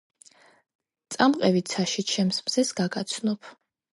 წამყევი 1.15 1.61
ცაში 1.73 2.05
ჩემს 2.13 2.39
მზეს 2.47 2.75
გაგაცნობ 2.83 3.53